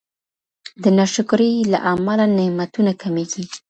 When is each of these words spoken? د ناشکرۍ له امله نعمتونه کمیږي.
د 0.83 0.85
ناشکرۍ 0.97 1.53
له 1.71 1.79
امله 1.93 2.25
نعمتونه 2.37 2.91
کمیږي. 3.01 3.43